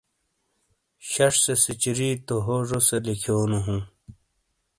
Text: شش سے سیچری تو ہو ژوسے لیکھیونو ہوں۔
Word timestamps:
شش 1.11 1.33
سے 1.45 1.53
سیچری 1.63 2.09
تو 2.27 2.35
ہو 2.45 2.55
ژوسے 2.67 2.97
لیکھیونو 3.05 3.59
ہوں۔ 3.65 3.81